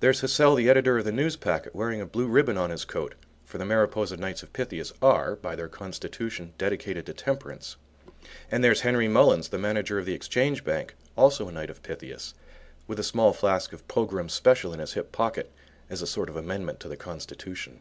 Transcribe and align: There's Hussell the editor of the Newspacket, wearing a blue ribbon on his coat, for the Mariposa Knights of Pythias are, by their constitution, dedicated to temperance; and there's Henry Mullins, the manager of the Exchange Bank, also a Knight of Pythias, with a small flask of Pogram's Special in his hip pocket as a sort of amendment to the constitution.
There's 0.00 0.20
Hussell 0.20 0.56
the 0.56 0.68
editor 0.68 0.98
of 0.98 1.06
the 1.06 1.10
Newspacket, 1.10 1.74
wearing 1.74 2.02
a 2.02 2.06
blue 2.06 2.26
ribbon 2.26 2.58
on 2.58 2.68
his 2.68 2.84
coat, 2.84 3.14
for 3.46 3.56
the 3.56 3.64
Mariposa 3.64 4.18
Knights 4.18 4.42
of 4.42 4.52
Pythias 4.52 4.92
are, 5.00 5.36
by 5.36 5.56
their 5.56 5.68
constitution, 5.70 6.52
dedicated 6.58 7.06
to 7.06 7.14
temperance; 7.14 7.76
and 8.50 8.62
there's 8.62 8.82
Henry 8.82 9.08
Mullins, 9.08 9.48
the 9.48 9.56
manager 9.56 9.98
of 9.98 10.04
the 10.04 10.12
Exchange 10.12 10.64
Bank, 10.64 10.96
also 11.16 11.48
a 11.48 11.52
Knight 11.52 11.70
of 11.70 11.82
Pythias, 11.82 12.34
with 12.86 12.98
a 12.98 13.02
small 13.02 13.32
flask 13.32 13.72
of 13.72 13.88
Pogram's 13.88 14.34
Special 14.34 14.74
in 14.74 14.80
his 14.80 14.92
hip 14.92 15.12
pocket 15.12 15.50
as 15.88 16.02
a 16.02 16.06
sort 16.06 16.28
of 16.28 16.36
amendment 16.36 16.78
to 16.80 16.88
the 16.90 16.96
constitution. 16.98 17.80